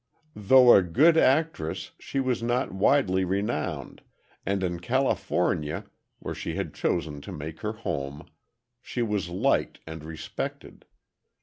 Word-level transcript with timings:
Though 0.35 0.73
a 0.73 0.81
good 0.81 1.15
actress, 1.15 1.91
she 1.99 2.19
was 2.19 2.41
not 2.41 2.71
widely 2.71 3.23
renowned, 3.23 4.01
and 4.47 4.63
in 4.63 4.79
California, 4.79 5.85
where 6.17 6.33
she 6.33 6.55
had 6.55 6.73
chosen 6.73 7.21
to 7.21 7.31
make 7.31 7.59
her 7.59 7.73
home, 7.73 8.25
she 8.81 9.03
was 9.03 9.29
liked 9.29 9.79
and 9.85 10.03
respected. 10.03 10.85